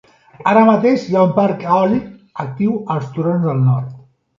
[0.51, 2.11] Ara mateix hi ha un parc eòlic
[2.49, 3.99] actiu als turons del nord.